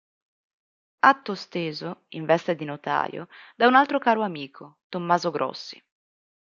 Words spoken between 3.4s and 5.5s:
da un altro caro amico, Tommaso